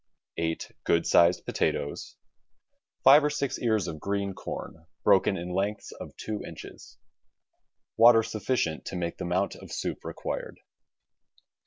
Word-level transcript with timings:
Eight 0.37 0.71
good 0.83 1.05
sized 1.05 1.45
potatoes. 1.45 2.17
Five 3.03 3.23
or 3.23 3.29
six 3.29 3.59
ears 3.59 3.87
of 3.87 3.99
green 3.99 4.33
corn, 4.33 4.87
broken 5.03 5.37
in 5.37 5.53
lengths 5.53 5.91
of 5.91 6.17
two 6.17 6.41
inches. 6.43 6.97
Water 7.97 8.23
sufficient 8.23 8.83
to 8.85 8.95
make 8.95 9.17
the 9.19 9.25
amount 9.25 9.53
of 9.53 9.71
soup 9.71 10.03
required. 10.03 10.57